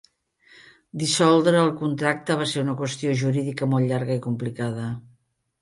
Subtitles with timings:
[1.01, 4.91] Dissoldre el contracte va ser una qüestió jurídica molt llarga i complicada.